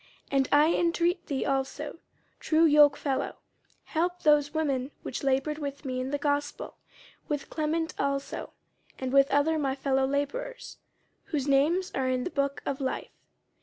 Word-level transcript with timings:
50:004:003 0.31 0.31
And 0.39 0.49
I 0.51 0.67
intreat 0.71 1.25
thee 1.27 1.45
also, 1.45 1.99
true 2.39 2.65
yokefellow, 2.67 3.35
help 3.83 4.23
those 4.23 4.51
women 4.51 4.89
which 5.03 5.21
laboured 5.23 5.59
with 5.59 5.85
me 5.85 5.99
in 5.99 6.09
the 6.09 6.17
gospel, 6.17 6.75
with 7.27 7.51
Clement 7.51 7.93
also, 7.99 8.53
and 8.97 9.13
with 9.13 9.29
other 9.29 9.59
my 9.59 9.75
fellowlabourers, 9.75 10.77
whose 11.25 11.47
names 11.47 11.91
are 11.93 12.09
in 12.09 12.23
the 12.23 12.31
book 12.31 12.63
of 12.65 12.81
life. 12.81 13.11